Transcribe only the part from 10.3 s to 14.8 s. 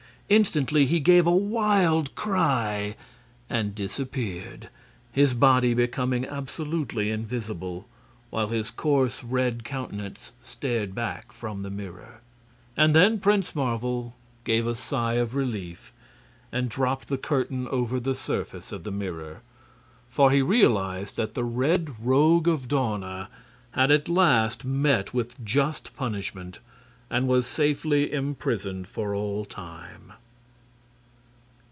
stared back from the mirror. And then Prince Marvel gave a